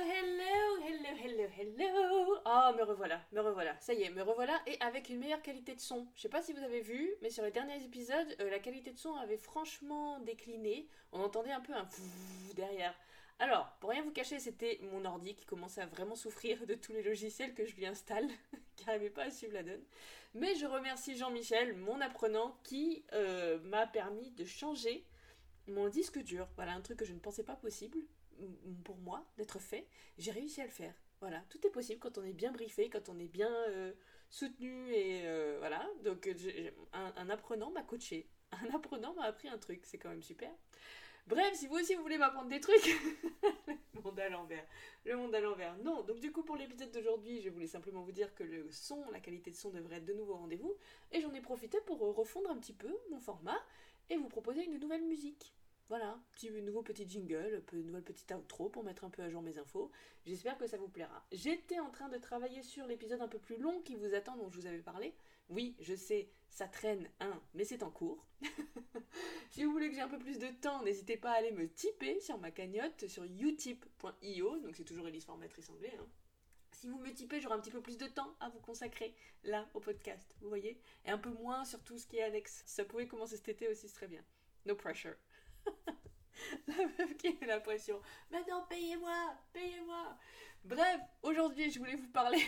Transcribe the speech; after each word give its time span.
hello, 0.00 0.78
hello, 0.86 1.16
hello, 1.24 1.46
hello. 1.56 2.40
Ah, 2.44 2.72
me 2.76 2.82
revoilà, 2.82 3.20
me 3.32 3.40
revoilà. 3.40 3.76
Ça 3.80 3.94
y 3.94 4.02
est, 4.02 4.10
me 4.10 4.22
revoilà 4.22 4.60
et 4.66 4.76
avec 4.80 5.08
une 5.08 5.18
meilleure 5.18 5.42
qualité 5.42 5.74
de 5.74 5.80
son. 5.80 6.06
Je 6.14 6.22
sais 6.22 6.28
pas 6.28 6.42
si 6.42 6.52
vous 6.52 6.62
avez 6.62 6.80
vu, 6.80 7.14
mais 7.22 7.30
sur 7.30 7.42
les 7.42 7.50
derniers 7.50 7.82
épisodes, 7.82 8.36
euh, 8.40 8.50
la 8.50 8.58
qualité 8.58 8.92
de 8.92 8.98
son 8.98 9.14
avait 9.16 9.36
franchement 9.36 10.20
décliné. 10.20 10.88
On 11.12 11.20
entendait 11.20 11.52
un 11.52 11.60
peu 11.60 11.72
un 11.74 11.86
derrière. 12.54 12.94
Alors, 13.40 13.68
pour 13.80 13.90
rien 13.90 14.02
vous 14.02 14.10
cacher, 14.10 14.38
c'était 14.38 14.78
mon 14.92 15.04
ordi 15.04 15.34
qui 15.34 15.46
commençait 15.46 15.80
à 15.80 15.86
vraiment 15.86 16.16
souffrir 16.16 16.66
de 16.66 16.74
tous 16.74 16.92
les 16.92 17.02
logiciels 17.02 17.54
que 17.54 17.64
je 17.64 17.74
lui 17.74 17.86
installe, 17.86 18.28
qui 18.76 18.86
n'arrivait 18.86 19.10
pas 19.10 19.24
à 19.24 19.30
suivre 19.30 19.54
la 19.54 19.62
donne. 19.62 19.82
Mais 20.34 20.54
je 20.56 20.66
remercie 20.66 21.16
Jean-Michel, 21.16 21.76
mon 21.76 22.00
apprenant, 22.00 22.56
qui 22.62 23.04
euh, 23.12 23.58
m'a 23.60 23.86
permis 23.86 24.30
de 24.30 24.44
changer 24.44 25.04
mon 25.66 25.88
disque 25.88 26.18
dur. 26.18 26.48
Voilà, 26.56 26.72
un 26.72 26.80
truc 26.80 26.98
que 26.98 27.04
je 27.04 27.12
ne 27.12 27.18
pensais 27.18 27.44
pas 27.44 27.56
possible 27.56 27.98
pour 28.84 28.96
moi 28.98 29.24
d'être 29.36 29.58
fait. 29.58 29.86
J'ai 30.18 30.30
réussi 30.30 30.60
à 30.60 30.64
le 30.64 30.70
faire. 30.70 30.94
Voilà, 31.20 31.42
tout 31.50 31.64
est 31.66 31.70
possible 31.70 31.98
quand 32.00 32.16
on 32.18 32.22
est 32.22 32.32
bien 32.32 32.52
briefé, 32.52 32.88
quand 32.88 33.08
on 33.08 33.18
est 33.18 33.28
bien 33.28 33.52
euh, 33.68 33.92
soutenu 34.30 34.92
et 34.92 35.22
euh, 35.24 35.56
voilà. 35.58 35.84
Donc 36.04 36.28
un, 36.92 37.30
apprenant 37.30 37.70
m'a 37.70 37.82
coaché, 37.82 38.28
un 38.52 38.74
apprenant 38.74 39.14
m'a 39.14 39.24
appris 39.24 39.48
un 39.48 39.58
truc, 39.58 39.80
c'est 39.84 39.98
quand 39.98 40.10
même 40.10 40.22
super. 40.22 40.50
Bref, 41.26 41.54
si 41.54 41.66
vous 41.66 41.74
aussi 41.74 41.94
vous 41.94 42.02
voulez 42.02 42.16
m'apprendre 42.16 42.48
des 42.48 42.60
trucs, 42.60 42.86
le 43.66 44.00
monde 44.00 44.18
à 44.18 44.28
l'envers, 44.30 44.64
le 45.04 45.16
monde 45.16 45.34
à 45.34 45.40
l'envers. 45.40 45.76
Non, 45.78 46.02
donc 46.02 46.20
du 46.20 46.32
coup 46.32 46.42
pour 46.42 46.56
l'épisode 46.56 46.90
d'aujourd'hui, 46.92 47.42
je 47.42 47.50
voulais 47.50 47.66
simplement 47.66 48.02
vous 48.02 48.12
dire 48.12 48.34
que 48.34 48.44
le 48.44 48.70
son, 48.70 49.04
la 49.10 49.20
qualité 49.20 49.50
de 49.50 49.56
son 49.56 49.70
devrait 49.70 49.96
être 49.96 50.06
de 50.06 50.14
nouveau 50.14 50.34
au 50.34 50.38
rendez-vous, 50.38 50.74
et 51.12 51.20
j'en 51.20 51.34
ai 51.34 51.40
profité 51.42 51.80
pour 51.82 51.98
refondre 51.98 52.48
un 52.50 52.56
petit 52.56 52.72
peu 52.72 52.96
mon 53.10 53.18
format 53.18 53.60
et 54.08 54.16
vous 54.16 54.28
proposer 54.28 54.64
une 54.64 54.78
nouvelle 54.78 55.04
musique. 55.04 55.52
Voilà, 55.88 56.20
petit 56.32 56.50
nouveau 56.50 56.82
petit 56.82 57.08
jingle, 57.08 57.62
nouvelle 57.72 58.02
petite 58.02 58.30
outro 58.32 58.68
pour 58.68 58.84
mettre 58.84 59.04
un 59.04 59.10
peu 59.10 59.22
à 59.22 59.30
jour 59.30 59.40
mes 59.40 59.56
infos. 59.56 59.90
J'espère 60.26 60.58
que 60.58 60.66
ça 60.66 60.76
vous 60.76 60.88
plaira. 60.88 61.24
J'étais 61.32 61.80
en 61.80 61.88
train 61.90 62.10
de 62.10 62.18
travailler 62.18 62.62
sur 62.62 62.86
l'épisode 62.86 63.22
un 63.22 63.28
peu 63.28 63.38
plus 63.38 63.56
long 63.56 63.80
qui 63.80 63.96
vous 63.96 64.12
attend 64.12 64.36
dont 64.36 64.50
je 64.50 64.60
vous 64.60 64.66
avais 64.66 64.82
parlé. 64.82 65.14
Oui, 65.48 65.76
je 65.80 65.94
sais, 65.94 66.28
ça 66.50 66.68
traîne, 66.68 67.08
hein, 67.20 67.40
mais 67.54 67.64
c'est 67.64 67.82
en 67.82 67.90
cours. 67.90 68.22
si 69.50 69.64
vous 69.64 69.72
voulez 69.72 69.88
que 69.88 69.94
j'ai 69.94 70.02
un 70.02 70.08
peu 70.08 70.18
plus 70.18 70.38
de 70.38 70.48
temps, 70.60 70.82
n'hésitez 70.82 71.16
pas 71.16 71.30
à 71.30 71.36
aller 71.36 71.52
me 71.52 71.66
typer 71.66 72.20
sur 72.20 72.36
ma 72.36 72.50
cagnotte 72.50 73.06
sur 73.06 73.24
utip.io, 73.24 74.58
donc 74.58 74.76
c'est 74.76 74.84
toujours 74.84 75.08
Elise 75.08 75.24
Formatrice 75.24 75.70
anglais. 75.70 75.96
Hein. 75.98 76.06
Si 76.72 76.86
vous 76.86 76.98
me 76.98 77.14
typez, 77.14 77.40
j'aurai 77.40 77.54
un 77.54 77.60
petit 77.60 77.70
peu 77.70 77.80
plus 77.80 77.96
de 77.96 78.06
temps 78.06 78.36
à 78.40 78.50
vous 78.50 78.60
consacrer 78.60 79.14
là 79.42 79.66
au 79.72 79.80
podcast, 79.80 80.34
vous 80.42 80.50
voyez 80.50 80.78
Et 81.06 81.10
un 81.10 81.18
peu 81.18 81.30
moins 81.30 81.64
sur 81.64 81.82
tout 81.82 81.98
ce 81.98 82.06
qui 82.06 82.18
est 82.18 82.24
annexe. 82.24 82.62
ça 82.66 82.84
pouvait 82.84 83.08
commencer 83.08 83.38
cet 83.38 83.48
été 83.48 83.68
aussi, 83.68 83.88
c'est 83.88 83.94
très 83.94 84.06
bien. 84.06 84.22
No 84.66 84.74
pressure. 84.74 85.16
la 86.68 86.86
meuf 86.98 87.16
qui 87.16 87.36
met 87.40 87.46
la 87.46 87.60
pression. 87.60 88.00
Maintenant, 88.30 88.64
payez-moi, 88.68 89.34
payez-moi. 89.52 90.16
Bref, 90.64 91.00
aujourd'hui, 91.22 91.70
je 91.70 91.78
voulais 91.78 91.96
vous 91.96 92.08
parler. 92.08 92.42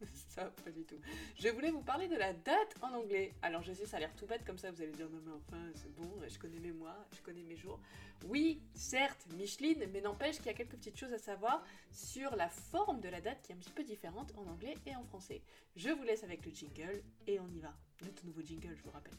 ça, 0.28 0.44
pas 0.44 0.70
du 0.70 0.84
tout. 0.84 0.96
Je 1.38 1.48
voulais 1.48 1.70
vous 1.70 1.82
parler 1.82 2.08
de 2.08 2.16
la 2.16 2.32
date 2.32 2.74
en 2.80 2.92
anglais. 2.94 3.34
Alors, 3.42 3.62
je 3.62 3.72
sais, 3.72 3.86
ça 3.86 3.96
a 3.96 4.00
l'air 4.00 4.14
tout 4.14 4.26
bête 4.26 4.44
comme 4.44 4.58
ça. 4.58 4.70
Vous 4.70 4.80
allez 4.80 4.92
dire, 4.92 5.10
non, 5.10 5.20
mais 5.24 5.32
enfin, 5.32 5.70
c'est 5.74 5.94
bon, 5.94 6.10
je 6.26 6.38
connais 6.38 6.60
mes 6.60 6.72
mois, 6.72 6.96
je 7.12 7.20
connais 7.20 7.42
mes 7.42 7.56
jours. 7.56 7.80
Oui, 8.24 8.62
certes, 8.74 9.26
Micheline, 9.36 9.84
mais 9.92 10.00
n'empêche 10.00 10.36
qu'il 10.36 10.46
y 10.46 10.50
a 10.50 10.54
quelques 10.54 10.76
petites 10.76 10.98
choses 10.98 11.12
à 11.12 11.18
savoir 11.18 11.62
sur 11.90 12.34
la 12.36 12.48
forme 12.48 13.00
de 13.00 13.08
la 13.08 13.20
date 13.20 13.42
qui 13.42 13.52
est 13.52 13.54
un 13.54 13.58
petit 13.58 13.72
peu 13.72 13.84
différente 13.84 14.32
en 14.36 14.46
anglais 14.46 14.76
et 14.86 14.96
en 14.96 15.04
français. 15.04 15.42
Je 15.74 15.90
vous 15.90 16.02
laisse 16.02 16.24
avec 16.24 16.44
le 16.46 16.52
jingle 16.52 17.02
et 17.26 17.38
on 17.40 17.48
y 17.48 17.58
va. 17.58 17.74
Tout 17.98 18.26
nouveau 18.26 18.42
jingle, 18.42 18.74
je 18.76 18.82
vous 18.82 18.90
rappelle. 18.90 19.14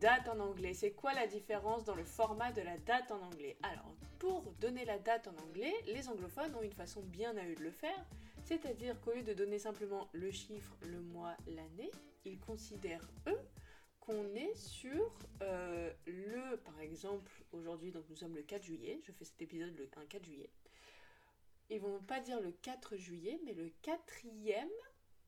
Date 0.00 0.28
en 0.28 0.40
anglais. 0.40 0.72
C'est 0.72 0.92
quoi 0.92 1.12
la 1.12 1.26
différence 1.26 1.84
dans 1.84 1.94
le 1.94 2.04
format 2.04 2.52
de 2.52 2.62
la 2.62 2.76
date 2.78 3.12
en 3.12 3.20
anglais? 3.22 3.56
Alors, 3.62 3.94
pour 4.18 4.52
donner 4.60 4.84
la 4.84 4.98
date 4.98 5.28
en 5.28 5.36
anglais, 5.42 5.74
les 5.86 6.08
anglophones 6.08 6.54
ont 6.54 6.62
une 6.62 6.72
façon 6.72 7.02
bien 7.02 7.36
à 7.36 7.46
eux 7.46 7.54
de 7.54 7.62
le 7.62 7.70
faire, 7.70 8.06
c'est-à-dire 8.44 8.98
qu'au 9.00 9.12
lieu 9.12 9.22
de 9.22 9.34
donner 9.34 9.58
simplement 9.58 10.08
le 10.12 10.30
chiffre, 10.30 10.74
le 10.82 11.00
mois, 11.00 11.36
l'année, 11.46 11.90
ils 12.24 12.38
considèrent 12.38 13.06
eux 13.28 13.38
qu'on 14.00 14.34
est 14.34 14.54
sur 14.56 15.12
euh, 15.42 15.92
le, 16.06 16.56
par 16.56 16.80
exemple, 16.80 17.30
aujourd'hui, 17.52 17.92
donc 17.92 18.04
nous 18.08 18.16
sommes 18.16 18.34
le 18.34 18.42
4 18.42 18.64
juillet, 18.64 19.00
je 19.04 19.12
fais 19.12 19.24
cet 19.24 19.40
épisode 19.42 19.76
le 19.76 19.86
4 19.86 20.24
juillet. 20.24 20.50
Ils 21.68 21.80
vont 21.80 22.00
pas 22.00 22.20
dire 22.20 22.40
le 22.40 22.52
4 22.52 22.96
juillet, 22.96 23.38
mais 23.44 23.52
le 23.52 23.70
quatrième 23.82 24.68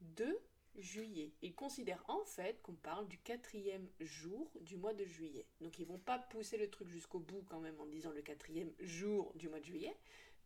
de 0.00 0.38
juillet. 0.78 1.32
Ils 1.42 1.54
considèrent 1.54 2.04
en 2.08 2.24
fait 2.24 2.60
qu'on 2.62 2.74
parle 2.74 3.08
du 3.08 3.18
quatrième 3.18 3.88
jour 4.00 4.50
du 4.60 4.76
mois 4.76 4.94
de 4.94 5.04
juillet. 5.04 5.46
Donc 5.60 5.78
ils 5.78 5.86
vont 5.86 5.98
pas 5.98 6.18
pousser 6.18 6.56
le 6.56 6.70
truc 6.70 6.88
jusqu'au 6.88 7.18
bout 7.18 7.44
quand 7.48 7.60
même 7.60 7.78
en 7.80 7.86
disant 7.86 8.10
le 8.10 8.22
quatrième 8.22 8.72
jour 8.80 9.32
du 9.34 9.48
mois 9.48 9.60
de 9.60 9.64
juillet, 9.64 9.96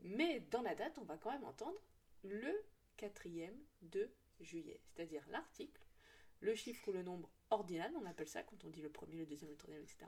mais 0.00 0.41
dans 0.50 0.62
la 0.62 0.75
date 0.75 0.98
on 0.98 1.04
va 1.04 1.16
quand 1.16 1.32
même 1.32 1.44
entendre 1.44 1.78
le 2.22 2.53
quatrième 2.97 3.56
de 3.82 4.10
juillet, 4.41 4.81
c'est-à-dire 4.88 5.25
l'article, 5.31 5.81
le 6.41 6.54
chiffre 6.54 6.88
ou 6.88 6.92
le 6.92 7.03
nombre 7.03 7.31
ordinal, 7.50 7.92
on 7.97 8.04
appelle 8.06 8.28
ça 8.28 8.42
quand 8.42 8.65
on 8.65 8.70
dit 8.70 8.82
le 8.82 8.91
premier, 8.91 9.16
le 9.16 9.26
deuxième, 9.26 9.50
le 9.50 9.56
troisième, 9.56 9.82
etc. 9.82 10.06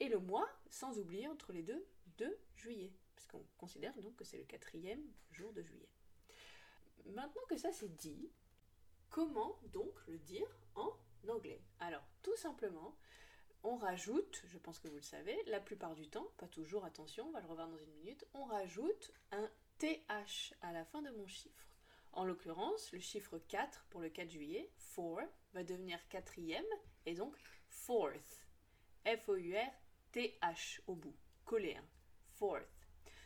Et 0.00 0.08
le 0.08 0.18
mois, 0.18 0.48
sans 0.70 0.98
oublier 0.98 1.26
entre 1.26 1.52
les 1.52 1.62
deux, 1.62 1.84
de 2.18 2.36
juillet, 2.56 2.92
parce 3.14 3.26
qu'on 3.28 3.44
considère 3.58 3.96
donc 4.00 4.16
que 4.16 4.24
c'est 4.24 4.38
le 4.38 4.44
quatrième 4.44 5.02
jour 5.30 5.52
de 5.52 5.62
juillet. 5.62 5.88
Maintenant 7.06 7.42
que 7.48 7.56
ça 7.56 7.72
c'est 7.72 7.94
dit, 7.96 8.28
Comment 9.10 9.58
donc 9.72 9.94
le 10.06 10.18
dire 10.18 10.48
en 10.74 10.92
anglais 11.28 11.62
Alors, 11.80 12.04
tout 12.22 12.36
simplement, 12.36 12.96
on 13.62 13.76
rajoute, 13.76 14.42
je 14.46 14.58
pense 14.58 14.78
que 14.78 14.88
vous 14.88 14.96
le 14.96 15.02
savez, 15.02 15.36
la 15.46 15.60
plupart 15.60 15.94
du 15.94 16.08
temps, 16.08 16.28
pas 16.36 16.46
toujours, 16.48 16.84
attention, 16.84 17.26
on 17.28 17.32
va 17.32 17.40
le 17.40 17.46
revoir 17.46 17.68
dans 17.68 17.78
une 17.78 17.92
minute, 17.94 18.26
on 18.34 18.44
rajoute 18.44 19.12
un 19.32 19.50
TH 19.78 20.54
à 20.60 20.72
la 20.72 20.84
fin 20.84 21.02
de 21.02 21.10
mon 21.10 21.26
chiffre. 21.26 21.66
En 22.12 22.24
l'occurrence, 22.24 22.92
le 22.92 23.00
chiffre 23.00 23.38
4 23.38 23.86
pour 23.90 24.00
le 24.00 24.08
4 24.10 24.30
juillet, 24.30 24.70
4, 24.94 25.28
va 25.52 25.64
devenir 25.64 25.98
quatrième 26.08 26.64
et 27.06 27.14
donc 27.14 27.36
fourth. 27.68 28.46
F-O-U-R-T-H 29.06 30.82
au 30.86 30.94
bout, 30.94 31.16
collé 31.44 31.76
un. 31.76 31.84
Fourth. 32.32 32.77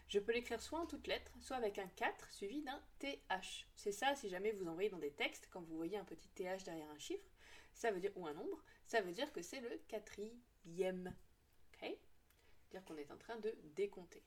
Je 0.09 0.19
peux 0.19 0.33
l'écrire 0.33 0.61
soit 0.61 0.81
en 0.81 0.87
toutes 0.87 1.07
lettres, 1.07 1.33
soit 1.41 1.57
avec 1.57 1.79
un 1.79 1.89
4 1.89 2.33
suivi 2.33 2.63
d'un 2.63 2.83
TH. 2.99 3.67
C'est 3.75 3.93
ça 3.93 4.15
si 4.15 4.29
jamais 4.29 4.53
vous 4.53 4.69
envoyez 4.69 4.91
dans 4.91 4.99
des 4.99 5.13
textes, 5.13 5.49
quand 5.51 5.63
vous 5.63 5.77
voyez 5.77 5.97
un 5.97 6.05
petit 6.05 6.29
TH 6.29 6.65
derrière 6.65 6.91
un 6.91 6.99
chiffre, 6.99 7.31
ça 7.75 7.91
veut 7.91 8.01
dire, 8.01 8.13
ou 8.17 8.27
un 8.27 8.35
nombre, 8.35 8.63
ça 8.85 9.01
veut 9.01 9.13
dire 9.13 9.33
que 9.33 9.43
c'est 9.43 9.61
le 9.61 9.81
quatrième. 9.89 11.15
Ok? 11.75 11.97
Dire 12.71 12.85
qu'on 12.85 12.97
est 12.97 13.11
en 13.11 13.17
train 13.17 13.37
de 13.37 13.55
décompter. 13.75 14.23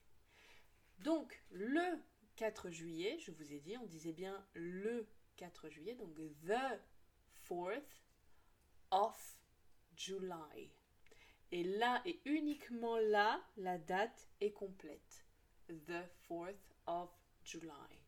Donc, 0.98 1.42
le 1.50 2.00
4 2.36 2.70
juillet, 2.70 3.18
je 3.20 3.30
vous 3.30 3.52
ai 3.52 3.60
dit, 3.60 3.76
on 3.76 3.86
disait 3.86 4.12
bien 4.12 4.44
le 4.54 5.06
4 5.36 5.68
juillet, 5.68 5.94
donc 5.94 6.14
the 6.16 6.80
4th 7.48 8.00
of 8.90 9.38
July. 9.96 10.70
Et 11.52 11.62
là, 11.62 12.02
et 12.04 12.20
uniquement 12.24 12.98
là, 12.98 13.40
la 13.56 13.78
date 13.78 14.28
est 14.40 14.52
complète 14.52 15.25
the 15.68 16.04
4th 16.28 16.74
of 16.86 17.10
July. 17.44 18.00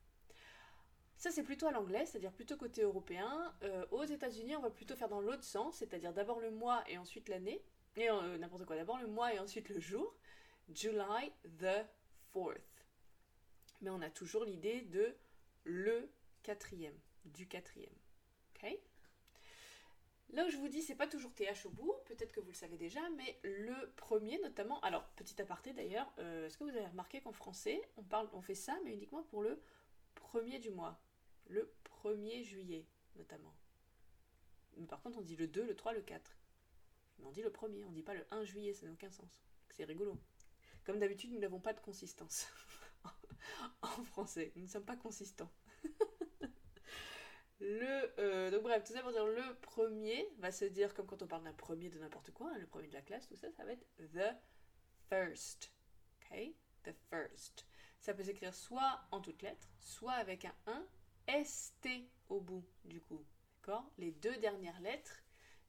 Ça, 1.16 1.32
c'est 1.32 1.42
plutôt 1.42 1.66
à 1.66 1.72
l'anglais, 1.72 2.06
c'est-à-dire 2.06 2.32
plutôt 2.32 2.56
côté 2.56 2.82
européen. 2.82 3.52
Euh, 3.64 3.84
aux 3.90 4.04
États-Unis, 4.04 4.54
on 4.54 4.60
va 4.60 4.70
plutôt 4.70 4.94
faire 4.94 5.08
dans 5.08 5.20
l'autre 5.20 5.42
sens, 5.42 5.76
c'est-à-dire 5.76 6.12
d'abord 6.12 6.38
le 6.38 6.52
mois 6.52 6.84
et 6.88 6.96
ensuite 6.96 7.28
l'année. 7.28 7.60
Et 7.96 8.08
euh, 8.08 8.38
n'importe 8.38 8.64
quoi, 8.64 8.76
d'abord 8.76 8.98
le 8.98 9.08
mois 9.08 9.34
et 9.34 9.38
ensuite 9.40 9.68
le 9.68 9.80
jour. 9.80 10.14
July 10.72 11.32
the 11.58 11.84
4th. 12.32 12.60
Mais 13.80 13.90
on 13.90 14.00
a 14.00 14.10
toujours 14.10 14.44
l'idée 14.44 14.82
de 14.82 15.16
le 15.64 16.08
quatrième, 16.42 16.98
du 17.24 17.48
quatrième. 17.48 17.94
Là 20.30 20.44
où 20.44 20.50
je 20.50 20.58
vous 20.58 20.68
dis, 20.68 20.82
c'est 20.82 20.94
pas 20.94 21.06
toujours 21.06 21.34
TH 21.34 21.64
au 21.64 21.70
bout, 21.70 21.94
peut-être 22.04 22.32
que 22.32 22.40
vous 22.40 22.48
le 22.48 22.54
savez 22.54 22.76
déjà, 22.76 23.00
mais 23.16 23.38
le 23.42 23.90
premier 23.96 24.38
notamment. 24.40 24.78
Alors, 24.80 25.04
petit 25.16 25.40
aparté 25.40 25.72
d'ailleurs, 25.72 26.12
euh, 26.18 26.46
est-ce 26.46 26.58
que 26.58 26.64
vous 26.64 26.76
avez 26.76 26.86
remarqué 26.86 27.20
qu'en 27.22 27.32
français, 27.32 27.80
on, 27.96 28.02
parle, 28.02 28.28
on 28.34 28.42
fait 28.42 28.54
ça, 28.54 28.78
mais 28.84 28.92
uniquement 28.92 29.22
pour 29.22 29.42
le 29.42 29.58
premier 30.14 30.58
du 30.58 30.70
mois? 30.70 31.00
Le 31.46 31.72
1er 32.04 32.42
juillet, 32.42 32.84
notamment. 33.16 33.54
Mais 34.76 34.86
par 34.86 35.00
contre, 35.00 35.18
on 35.18 35.22
dit 35.22 35.36
le 35.36 35.48
2, 35.48 35.64
le 35.64 35.74
3, 35.74 35.94
le 35.94 36.02
4. 36.02 36.36
Mais 37.18 37.26
on 37.26 37.32
dit 37.32 37.42
le 37.42 37.50
premier, 37.50 37.84
on 37.84 37.90
dit 37.90 38.02
pas 38.02 38.14
le 38.14 38.26
1 38.30 38.44
juillet, 38.44 38.74
ça 38.74 38.86
n'a 38.86 38.92
aucun 38.92 39.10
sens. 39.10 39.42
C'est 39.70 39.84
rigolo. 39.84 40.18
Comme 40.84 40.98
d'habitude, 40.98 41.32
nous 41.32 41.40
n'avons 41.40 41.60
pas 41.60 41.72
de 41.72 41.80
consistance 41.80 42.48
en 43.82 44.04
français. 44.04 44.52
Nous 44.56 44.62
ne 44.62 44.68
sommes 44.68 44.84
pas 44.84 44.96
consistants. 44.96 45.50
Le, 47.60 48.12
euh, 48.20 48.50
donc 48.50 48.62
bref, 48.62 48.84
tout 48.84 48.92
ça 48.92 49.02
pour 49.02 49.10
dire 49.10 49.26
le 49.26 49.54
premier 49.60 50.28
va 50.38 50.52
se 50.52 50.64
dire 50.64 50.94
comme 50.94 51.06
quand 51.06 51.22
on 51.22 51.26
parle 51.26 51.44
d'un 51.44 51.52
premier 51.52 51.88
de 51.88 51.98
n'importe 51.98 52.30
quoi, 52.30 52.50
hein, 52.50 52.58
le 52.58 52.66
premier 52.66 52.88
de 52.88 52.94
la 52.94 53.02
classe, 53.02 53.26
tout 53.26 53.36
ça, 53.36 53.50
ça 53.50 53.64
va 53.64 53.72
être 53.72 53.86
the 54.12 54.36
first. 55.08 55.72
Ok? 56.16 56.54
The 56.84 56.92
first. 57.10 57.66
Ça 57.98 58.14
peut 58.14 58.22
s'écrire 58.22 58.54
soit 58.54 59.00
en 59.10 59.20
toutes 59.20 59.42
lettres, 59.42 59.68
soit 59.80 60.12
avec 60.12 60.44
un 60.44 60.54
1, 60.66 61.44
ST 61.44 61.88
au 62.28 62.40
bout, 62.40 62.64
du 62.84 63.00
coup. 63.00 63.24
Les 63.98 64.12
deux 64.12 64.36
dernières 64.38 64.80
lettres 64.80 65.22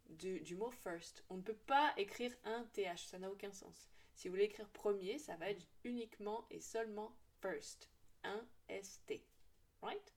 du, 0.08 0.40
du 0.42 0.56
mot 0.56 0.72
first. 0.72 1.24
On 1.30 1.38
ne 1.38 1.42
peut 1.42 1.58
pas 1.68 1.94
écrire 1.98 2.34
un 2.46 2.64
TH, 2.74 3.08
ça 3.08 3.20
n'a 3.20 3.30
aucun 3.30 3.52
sens. 3.52 3.90
Si 4.14 4.28
vous 4.28 4.34
voulez 4.34 4.46
écrire 4.46 4.70
premier, 4.70 5.18
ça 5.18 5.36
va 5.36 5.50
être 5.50 5.66
uniquement 5.84 6.46
et 6.50 6.60
seulement 6.60 7.16
first. 7.42 7.90
Un 8.24 8.46
ST. 8.82 9.22
Right? 9.82 10.14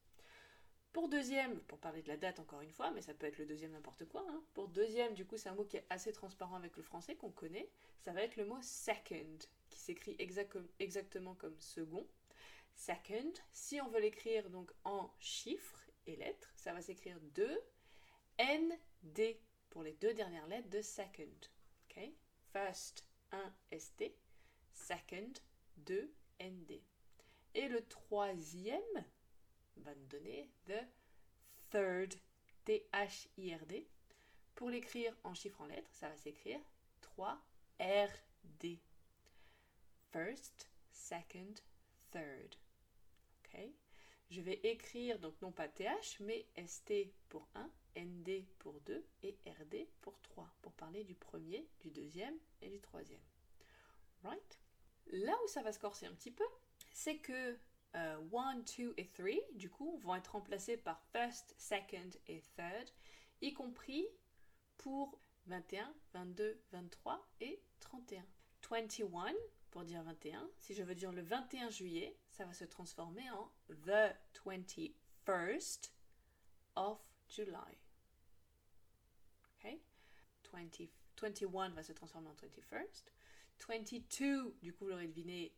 Pour 0.92 1.08
deuxième, 1.08 1.58
pour 1.62 1.78
parler 1.78 2.02
de 2.02 2.08
la 2.08 2.16
date 2.18 2.38
encore 2.38 2.60
une 2.60 2.70
fois, 2.72 2.90
mais 2.90 3.00
ça 3.00 3.14
peut 3.14 3.26
être 3.26 3.38
le 3.38 3.46
deuxième 3.46 3.72
n'importe 3.72 4.04
quoi. 4.06 4.24
hein. 4.28 4.42
Pour 4.52 4.68
deuxième, 4.68 5.14
du 5.14 5.24
coup, 5.24 5.36
c'est 5.38 5.48
un 5.48 5.54
mot 5.54 5.64
qui 5.64 5.78
est 5.78 5.86
assez 5.88 6.12
transparent 6.12 6.56
avec 6.56 6.76
le 6.76 6.82
français, 6.82 7.14
qu'on 7.16 7.30
connaît. 7.30 7.68
Ça 8.00 8.12
va 8.12 8.22
être 8.22 8.36
le 8.36 8.44
mot 8.44 8.60
second, 8.60 9.38
qui 9.70 9.78
s'écrit 9.80 10.16
exact- 10.18 10.58
exactement 10.78 11.34
comme 11.34 11.58
second. 11.60 12.06
Second, 12.74 13.32
si 13.52 13.80
on 13.80 13.88
veut 13.88 14.00
l'écrire 14.00 14.50
donc 14.50 14.70
en 14.84 15.10
chiffres 15.18 15.80
et 16.06 16.16
lettres, 16.16 16.50
ça 16.56 16.72
va 16.74 16.82
s'écrire 16.82 17.18
2 17.34 17.60
ND 18.38 19.36
pour 19.70 19.82
les 19.82 19.92
deux 19.94 20.12
dernières 20.14 20.46
lettres 20.46 20.68
de 20.70 20.82
second. 20.82 21.28
ok? 21.90 22.10
First, 22.52 23.06
1 23.30 23.54
ST. 23.78 24.12
Second, 24.74 25.32
2 25.78 26.12
ND. 26.40 26.80
Et 27.54 27.68
le 27.68 27.82
troisième 27.86 29.04
va 29.76 29.94
nous 29.94 30.06
donner 30.06 30.50
the 30.66 30.84
third, 31.70 32.14
T-H-I-R-D. 32.64 33.86
Pour 34.54 34.70
l'écrire 34.70 35.16
en 35.24 35.34
chiffres 35.34 35.60
en 35.60 35.66
lettres, 35.66 35.90
ça 35.92 36.08
va 36.08 36.16
s'écrire 36.16 36.60
3 37.00 37.40
RD. 37.80 38.78
First, 40.12 40.68
second, 40.92 41.54
third. 42.10 42.56
Ok? 43.44 43.60
Je 44.30 44.40
vais 44.40 44.60
écrire 44.62 45.18
donc 45.18 45.40
non 45.42 45.52
pas 45.52 45.68
TH, 45.68 46.20
mais 46.20 46.46
ST 46.66 46.92
pour 47.28 47.46
1, 47.54 47.70
ND 47.96 48.44
pour 48.58 48.80
2 48.82 49.04
et 49.24 49.36
RD 49.46 49.86
pour 50.00 50.18
3, 50.22 50.48
pour 50.62 50.72
parler 50.72 51.04
du 51.04 51.14
premier, 51.14 51.66
du 51.80 51.90
deuxième 51.90 52.38
et 52.60 52.70
du 52.70 52.80
troisième. 52.80 53.20
Right? 54.24 54.58
Là 55.08 55.36
où 55.44 55.48
ça 55.48 55.62
va 55.62 55.72
se 55.72 55.78
corser 55.78 56.06
un 56.06 56.14
petit 56.14 56.30
peu, 56.30 56.46
c'est 56.92 57.18
que 57.18 57.58
1, 57.94 58.18
2 58.78 58.94
et 58.96 59.08
3, 59.08 59.30
du 59.54 59.70
coup, 59.70 59.98
vont 59.98 60.14
être 60.14 60.32
remplacés 60.32 60.76
par 60.76 61.00
first, 61.12 61.54
second 61.58 62.10
et 62.26 62.42
third, 62.56 62.88
y 63.40 63.52
compris 63.52 64.06
pour 64.78 65.18
21, 65.46 65.94
22, 66.14 66.60
23 66.72 67.28
et 67.40 67.60
31. 67.80 68.24
21 68.70 69.34
pour 69.70 69.84
dire 69.84 70.02
21. 70.02 70.48
Si 70.58 70.74
je 70.74 70.82
veux 70.82 70.94
dire 70.94 71.12
le 71.12 71.22
21 71.22 71.70
juillet, 71.70 72.16
ça 72.30 72.44
va 72.44 72.54
se 72.54 72.64
transformer 72.64 73.28
en 73.30 73.50
the 73.68 74.14
21st 74.34 75.90
of 76.76 76.98
July. 77.28 77.78
Ok? 79.64 79.78
20, 80.52 80.88
21 81.20 81.68
va 81.70 81.82
se 81.82 81.92
transformer 81.92 82.28
en 82.28 82.34
21st. 82.34 83.04
22, 83.68 84.56
du 84.62 84.72
coup, 84.72 84.84
vous 84.84 84.90
l'aurez 84.90 85.06
deviné, 85.06 85.54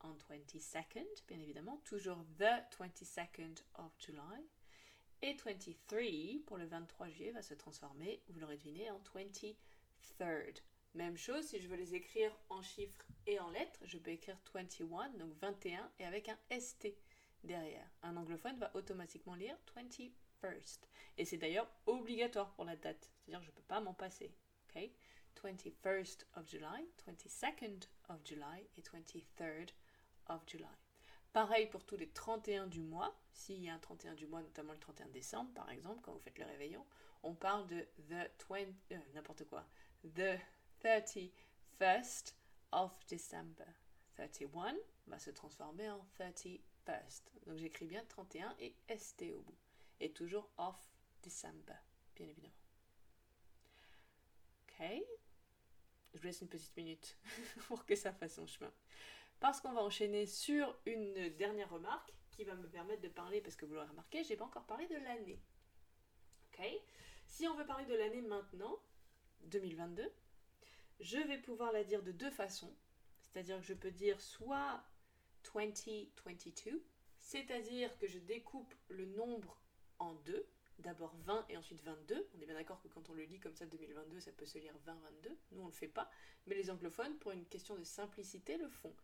en 0.00 0.14
22nd, 0.32 1.06
bien 1.28 1.40
évidemment, 1.40 1.80
toujours 1.84 2.24
the 2.38 2.64
22nd 2.78 3.62
of 3.74 3.92
July. 3.98 4.44
Et 5.22 5.34
23 5.34 6.44
pour 6.46 6.56
le 6.56 6.66
23 6.66 7.08
juillet 7.08 7.32
va 7.32 7.42
se 7.42 7.54
transformer, 7.54 8.22
vous 8.28 8.40
l'aurez 8.40 8.56
deviné, 8.56 8.90
en 8.90 9.00
23rd. 9.14 10.62
Même 10.94 11.16
chose, 11.16 11.46
si 11.46 11.60
je 11.60 11.68
veux 11.68 11.76
les 11.76 11.94
écrire 11.94 12.34
en 12.48 12.62
chiffres 12.62 13.06
et 13.26 13.38
en 13.38 13.50
lettres, 13.50 13.78
je 13.84 13.98
peux 13.98 14.10
écrire 14.10 14.38
21, 14.54 15.10
donc 15.10 15.34
21, 15.40 15.92
et 15.98 16.04
avec 16.04 16.28
un 16.28 16.38
ST 16.58 16.88
derrière. 17.44 17.88
Un 18.02 18.16
anglophone 18.16 18.58
va 18.58 18.74
automatiquement 18.74 19.34
lire 19.34 19.56
21st. 19.76 20.80
Et 21.18 21.24
c'est 21.24 21.36
d'ailleurs 21.36 21.70
obligatoire 21.86 22.52
pour 22.54 22.64
la 22.64 22.76
date, 22.76 23.10
c'est-à-dire 23.18 23.42
je 23.42 23.50
ne 23.50 23.54
peux 23.54 23.62
pas 23.62 23.80
m'en 23.80 23.94
passer. 23.94 24.32
ok? 24.74 24.90
21st 25.36 26.24
of 26.34 26.48
July, 26.48 26.86
22nd 27.06 27.86
of 28.08 28.20
July 28.24 28.66
et 28.76 28.82
23rd 28.82 29.70
of 30.30 30.42
July. 30.46 30.66
Pareil 31.32 31.66
pour 31.68 31.84
tous 31.84 31.96
les 31.96 32.08
31 32.08 32.66
du 32.66 32.80
mois. 32.80 33.14
S'il 33.32 33.62
y 33.62 33.68
a 33.68 33.74
un 33.74 33.78
31 33.78 34.14
du 34.14 34.26
mois, 34.26 34.42
notamment 34.42 34.72
le 34.72 34.78
31 34.78 35.08
décembre, 35.08 35.52
par 35.54 35.70
exemple, 35.70 36.00
quand 36.02 36.12
vous 36.12 36.20
faites 36.20 36.38
le 36.38 36.46
réveillon, 36.46 36.84
on 37.22 37.34
parle 37.34 37.66
de 37.68 37.80
the 38.08 38.30
20, 38.48 38.56
euh, 38.92 38.98
n'importe 39.14 39.44
quoi, 39.44 39.64
the 40.02 40.38
31st 40.82 42.34
of 42.72 43.06
December. 43.06 43.66
31 44.16 44.76
va 45.06 45.18
se 45.18 45.30
transformer 45.30 45.88
en 45.90 46.04
31st. 46.18 47.22
Donc 47.46 47.58
j'écris 47.58 47.86
bien 47.86 48.04
31 48.06 48.54
et 48.58 48.74
ST 48.96 49.32
au 49.34 49.40
bout. 49.40 49.58
Et 50.00 50.12
toujours 50.12 50.50
of 50.58 50.76
December, 51.22 51.76
bien 52.16 52.26
évidemment. 52.26 52.54
Ok. 54.62 54.86
Je 56.12 56.18
vous 56.18 56.24
laisse 56.24 56.40
une 56.40 56.48
petite 56.48 56.76
minute 56.76 57.16
pour 57.68 57.86
que 57.86 57.94
ça 57.94 58.12
fasse 58.12 58.34
son 58.34 58.46
chemin. 58.46 58.72
Parce 59.40 59.60
qu'on 59.60 59.72
va 59.72 59.82
enchaîner 59.82 60.26
sur 60.26 60.78
une 60.86 61.30
dernière 61.36 61.70
remarque 61.70 62.12
qui 62.30 62.44
va 62.44 62.54
me 62.54 62.68
permettre 62.68 63.02
de 63.02 63.08
parler, 63.08 63.40
parce 63.40 63.56
que 63.56 63.64
vous 63.64 63.74
l'aurez 63.74 63.88
remarqué, 63.88 64.22
j'ai 64.22 64.36
pas 64.36 64.44
encore 64.44 64.66
parlé 64.66 64.86
de 64.86 64.96
l'année. 64.96 65.40
Ok? 66.52 66.64
Si 67.26 67.48
on 67.48 67.54
veut 67.54 67.66
parler 67.66 67.86
de 67.86 67.94
l'année 67.94 68.22
maintenant, 68.22 68.78
2022, 69.44 70.10
je 71.00 71.18
vais 71.18 71.38
pouvoir 71.38 71.72
la 71.72 71.84
dire 71.84 72.02
de 72.02 72.12
deux 72.12 72.30
façons. 72.30 72.74
C'est-à-dire 73.22 73.58
que 73.58 73.64
je 73.64 73.74
peux 73.74 73.90
dire 73.90 74.20
soit 74.20 74.82
2022, 75.54 76.84
c'est-à-dire 77.18 77.96
que 77.98 78.06
je 78.06 78.18
découpe 78.18 78.74
le 78.88 79.06
nombre 79.06 79.60
en 79.98 80.14
deux, 80.14 80.46
d'abord 80.78 81.14
20 81.24 81.46
et 81.48 81.56
ensuite 81.56 81.82
22. 81.82 82.28
On 82.34 82.40
est 82.40 82.46
bien 82.46 82.54
d'accord 82.54 82.80
que 82.80 82.88
quand 82.88 83.08
on 83.08 83.14
le 83.14 83.24
lit 83.24 83.38
comme 83.38 83.54
ça 83.54 83.66
2022, 83.66 84.20
ça 84.20 84.32
peut 84.32 84.46
se 84.46 84.58
lire 84.58 84.74
20-22. 84.86 85.36
Nous, 85.52 85.62
on 85.62 85.66
le 85.66 85.72
fait 85.72 85.88
pas. 85.88 86.10
Mais 86.46 86.54
les 86.54 86.70
anglophones, 86.70 87.16
pour 87.18 87.32
une 87.32 87.46
question 87.46 87.76
de 87.76 87.84
simplicité, 87.84 88.56
le 88.56 88.68
font. 88.68 88.94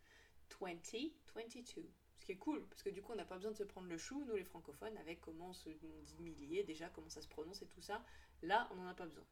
2022. 0.61 1.91
Ce 2.19 2.25
qui 2.25 2.33
est 2.33 2.37
cool, 2.37 2.67
parce 2.69 2.83
que 2.83 2.91
du 2.91 3.03
coup, 3.03 3.13
on 3.13 3.17
n'a 3.17 3.25
pas 3.25 3.37
besoin 3.37 3.53
de 3.53 3.57
se 3.57 3.63
prendre 3.63 3.89
le 3.89 3.99
chou, 3.99 4.25
nous 4.25 4.35
les 4.35 4.45
francophones, 4.45 4.97
avec 4.99 5.21
comment 5.21 5.51
on, 5.51 5.53
se, 5.53 5.69
dit 5.69 6.21
millier, 6.21 6.65
déjà, 6.65 6.89
comment 6.89 7.09
ça 7.09 7.21
se 7.21 7.29
prononce 7.29 7.63
et 7.63 7.67
tout 7.67 7.83
ça. 7.83 8.05
Là, 8.43 8.69
on 8.73 8.77
n'en 8.77 8.87
a 8.87 8.95
pas 8.95 9.07
besoin. 9.07 9.25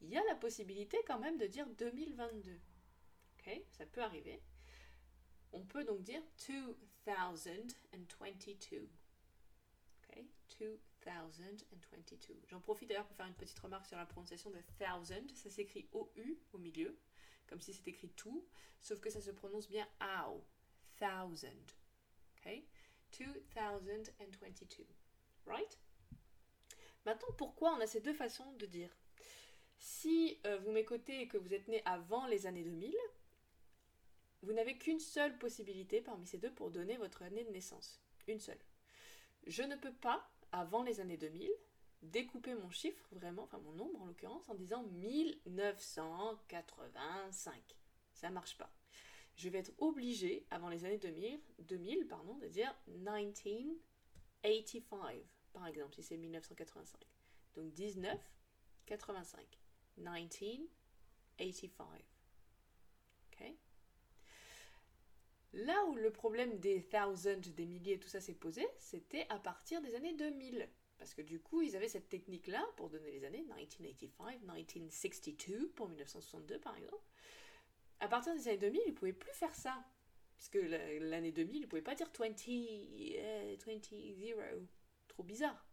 Il 0.00 0.10
y 0.10 0.16
a 0.16 0.24
la 0.24 0.34
possibilité 0.34 0.98
quand 1.06 1.18
même 1.18 1.38
de 1.38 1.46
dire 1.46 1.66
2022. 1.66 2.60
Ok 3.38 3.62
Ça 3.72 3.86
peut 3.86 4.02
arriver. 4.02 4.42
On 5.52 5.64
peut 5.64 5.84
donc 5.84 6.02
dire 6.02 6.22
2022. 7.06 8.88
Ok 10.08 10.24
2022. 10.58 12.42
J'en 12.48 12.60
profite 12.60 12.88
d'ailleurs 12.88 13.06
pour 13.06 13.16
faire 13.16 13.26
une 13.26 13.34
petite 13.34 13.58
remarque 13.58 13.86
sur 13.86 13.96
la 13.96 14.06
prononciation 14.06 14.50
de 14.50 14.60
thousand. 14.78 15.26
Ça 15.34 15.50
s'écrit 15.50 15.88
OU 15.92 16.38
au 16.52 16.58
milieu, 16.58 16.98
comme 17.46 17.60
si 17.60 17.72
c'était 17.72 17.90
écrit 17.90 18.10
tout, 18.10 18.46
sauf 18.80 19.00
que 19.00 19.10
ça 19.10 19.20
se 19.20 19.30
prononce 19.30 19.68
bien 19.68 19.86
OW. 20.00 20.44
Thousand. 20.96 21.48
Ok 22.38 22.62
2022. 23.18 24.86
Right? 25.46 25.78
Maintenant, 27.04 27.28
pourquoi 27.38 27.74
on 27.74 27.80
a 27.80 27.86
ces 27.86 28.00
deux 28.00 28.14
façons 28.14 28.52
de 28.54 28.66
dire? 28.66 28.90
Si 29.78 30.38
euh, 30.46 30.58
vous 30.58 30.72
m'écoutez 30.72 31.22
et 31.22 31.28
que 31.28 31.38
vous 31.38 31.54
êtes 31.54 31.68
né 31.68 31.82
avant 31.84 32.26
les 32.26 32.46
années 32.46 32.64
2000, 32.64 32.92
vous 34.42 34.52
n'avez 34.52 34.76
qu'une 34.76 35.00
seule 35.00 35.38
possibilité 35.38 36.00
parmi 36.00 36.26
ces 36.26 36.38
deux 36.38 36.52
pour 36.52 36.70
donner 36.70 36.96
votre 36.96 37.22
année 37.22 37.44
de 37.44 37.50
naissance. 37.50 38.00
Une 38.26 38.40
seule. 38.40 38.58
Je 39.46 39.62
ne 39.62 39.76
peux 39.76 39.94
pas, 39.94 40.28
avant 40.52 40.82
les 40.82 41.00
années 41.00 41.16
2000, 41.16 41.50
découper 42.02 42.54
mon 42.54 42.70
chiffre, 42.70 43.08
vraiment, 43.12 43.44
enfin 43.44 43.58
mon 43.58 43.72
nombre 43.72 44.02
en 44.02 44.06
l'occurrence, 44.06 44.48
en 44.48 44.54
disant 44.54 44.82
1985. 44.84 47.76
Ça 48.12 48.30
marche 48.30 48.58
pas. 48.58 48.72
Je 49.36 49.48
vais 49.50 49.58
être 49.58 49.72
obligé, 49.78 50.46
avant 50.50 50.70
les 50.70 50.84
années 50.84 50.98
2000, 50.98 51.40
2000 51.60 52.08
pardon, 52.08 52.36
de 52.38 52.48
dire 52.48 52.74
1985, 52.88 55.16
par 55.52 55.66
exemple, 55.66 55.94
si 55.94 56.02
c'est 56.02 56.16
1985. 56.16 56.98
Donc 57.54 57.78
1985. 57.78 59.46
1985. 59.98 62.04
Ok? 63.26 63.52
Là 65.52 65.84
où 65.86 65.94
le 65.94 66.10
problème 66.10 66.58
des 66.58 66.82
thousands, 66.82 67.40
des 67.54 67.66
milliers 67.66 67.98
tout 67.98 68.08
ça 68.08 68.20
s'est 68.20 68.34
posé, 68.34 68.66
c'était 68.78 69.26
à 69.28 69.38
partir 69.38 69.82
des 69.82 69.94
années 69.94 70.14
2000. 70.14 70.68
Parce 70.98 71.12
que 71.12 71.22
du 71.22 71.40
coup, 71.40 71.60
ils 71.60 71.76
avaient 71.76 71.88
cette 71.88 72.08
technique-là 72.08 72.64
pour 72.76 72.88
donner 72.88 73.10
les 73.10 73.24
années 73.24 73.42
1985, 73.42 74.42
1962 74.42 75.68
pour 75.70 75.88
1962 75.88 76.58
par 76.58 76.76
exemple. 76.76 77.04
À 78.00 78.08
partir 78.08 78.34
des 78.34 78.48
années 78.48 78.58
2000, 78.58 78.80
ils 78.86 78.90
ne 78.90 78.94
pouvaient 78.96 79.12
plus 79.12 79.32
faire 79.32 79.54
ça. 79.54 79.84
Puisque 80.36 80.58
l'année 81.00 81.32
2000, 81.32 81.56
ils 81.56 81.60
ne 81.62 81.66
pouvaient 81.66 81.82
pas 81.82 81.94
dire 81.94 82.10
20, 82.18 82.26
euh, 82.48 83.56
20, 83.66 83.90
0. 84.18 84.40
Trop 85.08 85.22
bizarre. 85.22 85.66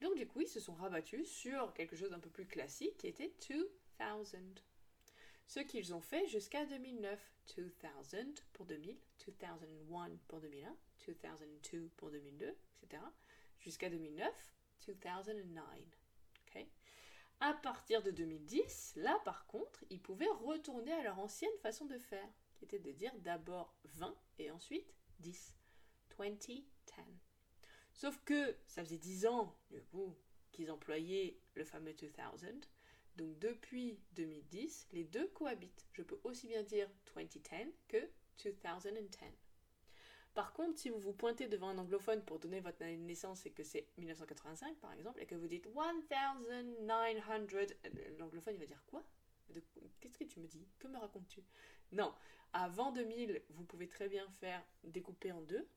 Donc 0.00 0.16
du 0.16 0.26
coup, 0.26 0.42
ils 0.42 0.48
se 0.48 0.60
sont 0.60 0.74
rabattus 0.74 1.26
sur 1.26 1.72
quelque 1.72 1.96
chose 1.96 2.10
d'un 2.10 2.20
peu 2.20 2.30
plus 2.30 2.46
classique 2.46 2.98
qui 2.98 3.06
était 3.06 3.32
2000. 3.48 3.68
Ce 5.46 5.60
qu'ils 5.60 5.94
ont 5.94 6.00
fait 6.00 6.26
jusqu'à 6.26 6.64
2009. 6.66 7.30
2000 7.46 8.34
pour 8.52 8.64
2000, 8.66 8.96
2001 9.26 10.16
pour 10.28 10.40
2001, 10.40 10.76
2002 11.06 11.90
pour 11.96 12.10
2002, 12.10 12.56
etc. 12.82 13.02
Jusqu'à 13.60 13.90
2009, 13.90 14.54
2009. 14.86 16.03
À 17.40 17.52
partir 17.54 18.02
de 18.02 18.10
2010, 18.10 18.94
là 18.96 19.18
par 19.24 19.46
contre, 19.46 19.84
ils 19.90 20.00
pouvaient 20.00 20.30
retourner 20.42 20.92
à 20.92 21.02
leur 21.02 21.18
ancienne 21.18 21.56
façon 21.62 21.84
de 21.84 21.98
faire, 21.98 22.28
qui 22.56 22.64
était 22.64 22.78
de 22.78 22.92
dire 22.92 23.12
d'abord 23.18 23.76
20 23.84 24.16
et 24.38 24.50
ensuite 24.50 24.94
10. 25.20 25.54
2010. 26.18 26.64
Sauf 27.92 28.20
que 28.24 28.56
ça 28.66 28.84
faisait 28.84 28.98
10 28.98 29.26
ans, 29.26 29.56
du 29.70 29.82
coup, 29.82 30.16
qu'ils 30.52 30.70
employaient 30.70 31.38
le 31.54 31.64
fameux 31.64 31.92
2000. 31.94 32.60
Donc 33.16 33.38
depuis 33.38 34.00
2010, 34.12 34.88
les 34.92 35.04
deux 35.04 35.28
cohabitent. 35.28 35.86
Je 35.92 36.02
peux 36.02 36.20
aussi 36.24 36.48
bien 36.48 36.62
dire 36.62 36.88
2010 37.14 37.72
que 37.88 38.10
2010. 38.42 39.43
Par 40.34 40.52
contre, 40.52 40.78
si 40.78 40.90
vous 40.90 40.98
vous 40.98 41.12
pointez 41.12 41.46
devant 41.46 41.68
un 41.68 41.78
anglophone 41.78 42.22
pour 42.24 42.40
donner 42.40 42.60
votre 42.60 42.84
naissance 42.84 43.46
et 43.46 43.52
que 43.52 43.62
c'est 43.62 43.86
1985 43.98 44.76
par 44.78 44.92
exemple, 44.92 45.20
et 45.22 45.26
que 45.26 45.36
vous 45.36 45.46
dites 45.46 45.66
1900, 45.66 46.12
l'anglophone 48.18 48.54
il 48.54 48.60
va 48.60 48.66
dire 48.66 48.82
quoi? 48.86 49.04
Qu'est-ce 50.00 50.18
que 50.18 50.24
tu 50.24 50.40
me 50.40 50.46
dis? 50.48 50.66
Que 50.80 50.88
me 50.88 50.98
racontes-tu? 50.98 51.44
Non, 51.92 52.12
avant 52.52 52.90
2000, 52.90 53.42
vous 53.50 53.64
pouvez 53.64 53.86
très 53.88 54.08
bien 54.08 54.28
faire 54.40 54.60
découper 54.82 55.30
en 55.30 55.42
deux. 55.42 55.68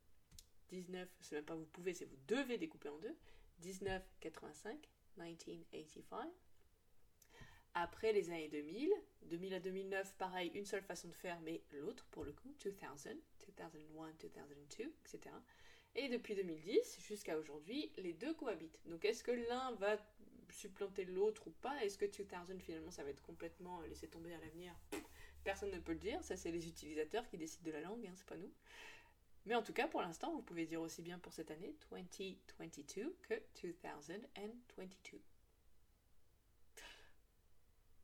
19, 0.69 1.07
c'est 1.21 1.35
même 1.35 1.45
pas 1.45 1.55
vous 1.55 1.65
pouvez, 1.65 1.93
c'est 1.93 2.05
vous 2.05 2.17
devez 2.27 2.57
découper 2.57 2.89
en 2.89 2.97
deux. 2.97 3.15
1985, 3.59 4.89
1985. 5.17 6.31
Après 7.79 8.12
les 8.12 8.31
années 8.31 8.50
2000, 8.50 8.91
2000 9.29 9.53
à 9.53 9.60
2009, 9.60 10.15
pareil, 10.15 10.50
une 10.55 10.65
seule 10.65 10.81
façon 10.81 11.10
de 11.10 11.13
faire, 11.13 11.39
mais 11.41 11.62
l'autre 11.74 12.07
pour 12.10 12.24
le 12.24 12.31
coup, 12.34 12.51
2000, 12.63 12.79
2001, 13.55 14.13
2002, 14.19 14.93
etc. 15.05 15.36
Et 15.93 16.10
depuis 16.10 16.34
2010 16.34 17.00
jusqu'à 17.01 17.38
aujourd'hui, 17.38 17.91
les 17.98 18.13
deux 18.13 18.34
cohabitent. 18.34 18.79
Donc 18.88 19.05
est-ce 19.05 19.24
que 19.24 19.29
l'un 19.29 19.74
va 19.74 19.96
supplanter 20.50 21.05
l'autre 21.05 21.46
ou 21.46 21.51
pas? 21.51 21.79
Est-ce 21.84 22.00
que 22.00 22.05
2000 22.07 22.60
finalement 22.63 22.89
ça 22.89 23.03
va 23.03 23.12
être 23.12 23.22
complètement 23.22 23.79
laissé 23.81 24.07
tomber 24.07 24.34
à 24.34 24.39
l'avenir? 24.39 24.74
Personne 25.43 25.69
ne 25.69 25.79
peut 25.79 25.93
le 25.93 26.00
dire, 26.00 26.24
ça 26.24 26.36
c'est 26.36 26.50
les 26.50 26.67
utilisateurs 26.67 27.27
qui 27.27 27.38
décident 27.38 27.67
de 27.67 27.74
la 27.74 27.81
langue, 27.81 28.07
hein, 28.07 28.13
c'est 28.15 28.25
pas 28.25 28.38
nous. 28.38 28.51
Mais 29.46 29.53
en 29.53 29.62
tout 29.62 29.74
cas, 29.74 29.88
pour 29.88 30.01
l'instant, 30.01 30.34
vous 30.34 30.41
pouvez 30.41 30.65
dire 30.65 30.81
aussi 30.81 31.03
bien 31.03 31.19
pour 31.19 31.31
cette 31.31 31.51
année 31.51 31.75
2022 31.91 33.15
que 33.22 33.36
2022. 33.62 35.22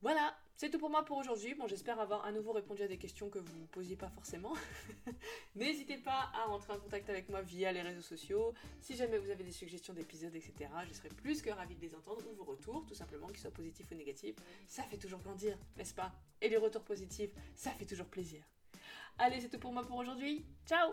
Voilà, 0.04 0.36
c'est 0.58 0.70
tout 0.70 0.80
pour 0.80 0.90
moi 0.90 1.06
pour 1.06 1.16
aujourd'hui. 1.16 1.56
Bon, 1.56 1.66
j'espère 1.66 1.98
avoir 1.98 2.26
à 2.26 2.34
nouveau 2.34 2.52
répondu 2.52 2.84
à 2.84 2.90
des 2.90 2.98
questions 2.98 3.30
que 3.30 3.40
vous 3.40 3.58
ne 3.58 3.66
posiez 3.68 3.96
pas 3.96 4.10
forcément. 4.10 4.52
N'hésitez 5.56 5.96
pas 5.96 6.30
à 6.34 6.44
rentrer 6.50 6.74
en 6.74 6.78
contact 6.78 7.10
avec 7.10 7.30
moi 7.30 7.42
via 7.42 7.72
les 7.72 7.82
réseaux 7.82 8.02
sociaux. 8.02 8.54
Si 8.82 8.98
jamais 8.98 9.18
vous 9.18 9.30
avez 9.30 9.46
des 9.46 9.54
suggestions 9.54 9.94
d'épisodes, 9.94 10.36
etc., 10.36 10.70
je 10.90 10.94
serai 10.94 11.08
plus 11.08 11.42
que 11.42 11.52
ravie 11.52 11.76
de 11.76 11.82
les 11.82 11.96
entendre 11.96 12.22
ou 12.30 12.36
vos 12.36 12.44
retours, 12.44 12.86
tout 12.86 12.96
simplement, 12.96 13.28
qu'ils 13.28 13.40
soient 13.40 13.52
positifs 13.52 13.90
ou 13.92 13.96
négatifs. 13.96 14.36
Ça 14.68 14.84
fait 14.84 14.98
toujours 14.98 15.22
grandir, 15.22 15.58
n'est-ce 15.78 15.94
pas? 15.94 16.12
Et 16.42 16.50
les 16.50 16.58
retours 16.58 16.84
positifs, 16.84 17.32
ça 17.56 17.72
fait 17.72 17.86
toujours 17.86 18.08
plaisir. 18.08 18.44
Allez, 19.20 19.40
c'est 19.40 19.48
tout 19.48 19.60
pour 19.60 19.72
moi 19.72 19.84
pour 19.84 19.96
aujourd'hui. 19.96 20.44
Ciao 20.66 20.92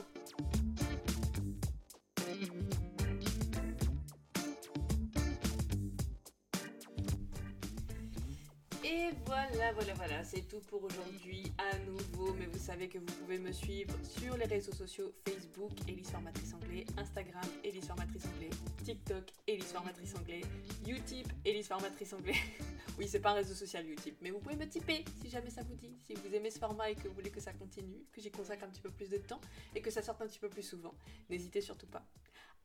Et 8.90 9.10
voilà, 9.24 9.72
voilà, 9.72 9.94
voilà, 9.94 10.24
c'est 10.24 10.48
tout 10.48 10.58
pour 10.68 10.82
aujourd'hui 10.82 11.44
à 11.58 11.78
nouveau. 11.78 12.32
Mais 12.32 12.46
vous 12.46 12.58
savez 12.58 12.88
que 12.88 12.98
vous 12.98 13.04
pouvez 13.20 13.38
me 13.38 13.52
suivre 13.52 13.94
sur 14.02 14.36
les 14.36 14.46
réseaux 14.46 14.72
sociaux 14.72 15.12
Facebook, 15.24 15.70
Elise 15.86 16.10
Formatrice 16.10 16.54
Anglais, 16.54 16.84
Instagram, 16.96 17.44
Elise 17.62 17.86
Formatrice 17.86 18.26
Anglais, 18.26 18.50
TikTok, 18.84 19.30
Elise 19.46 19.72
Formatrice 19.72 20.16
Anglais, 20.16 20.40
Utip, 20.88 21.28
Elise 21.44 21.68
Formatrice 21.68 22.12
Anglais. 22.14 22.34
oui, 22.98 23.06
c'est 23.06 23.20
pas 23.20 23.30
un 23.30 23.34
réseau 23.34 23.54
social 23.54 23.88
Utip, 23.88 24.16
mais 24.22 24.30
vous 24.30 24.40
pouvez 24.40 24.56
me 24.56 24.68
tiper 24.68 25.04
si 25.22 25.30
jamais 25.30 25.50
ça 25.50 25.62
vous 25.62 25.76
dit. 25.76 25.96
Si 26.04 26.14
vous 26.14 26.34
aimez 26.34 26.50
ce 26.50 26.58
format 26.58 26.90
et 26.90 26.96
que 26.96 27.06
vous 27.06 27.14
voulez 27.14 27.30
que 27.30 27.40
ça 27.40 27.52
continue, 27.52 28.04
que 28.10 28.20
j'y 28.20 28.32
consacre 28.32 28.64
un 28.64 28.68
petit 28.70 28.82
peu 28.82 28.90
plus 28.90 29.08
de 29.08 29.18
temps 29.18 29.40
et 29.72 29.80
que 29.80 29.92
ça 29.92 30.02
sorte 30.02 30.20
un 30.20 30.26
petit 30.26 30.40
peu 30.40 30.48
plus 30.48 30.64
souvent, 30.64 30.94
n'hésitez 31.28 31.60
surtout 31.60 31.86
pas. 31.86 32.02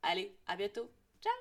Allez, 0.01 0.36
à 0.48 0.55
bientôt. 0.55 0.89
Ciao 1.22 1.34